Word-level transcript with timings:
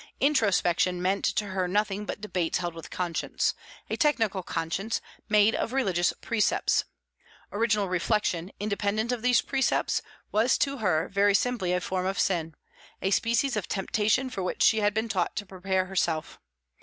Introspection 0.19 0.99
meant 0.99 1.23
to 1.25 1.45
her 1.49 1.67
nothing 1.67 2.05
but 2.07 2.19
debates 2.21 2.57
held 2.57 2.73
with 2.73 2.89
conscience 2.89 3.53
a 3.87 3.95
technical 3.95 4.41
conscience, 4.41 4.99
made 5.29 5.53
of 5.53 5.73
religious 5.73 6.11
precepts. 6.21 6.85
Original 7.51 7.87
reflection, 7.87 8.51
independent 8.59 9.11
of 9.11 9.21
these 9.21 9.43
precepts, 9.43 10.01
was 10.31 10.57
to 10.57 10.77
her 10.79 11.07
very 11.07 11.35
simply 11.35 11.71
a 11.71 11.79
form 11.79 12.07
of 12.07 12.17
sin, 12.19 12.55
a 12.99 13.11
species 13.11 13.55
of 13.55 13.67
temptation 13.67 14.27
for 14.31 14.41
which 14.41 14.63
she 14.63 14.79
had 14.79 14.95
been 14.95 15.07
taught 15.07 15.35
to 15.35 15.45
prepare 15.45 15.85
herself. 15.85 16.39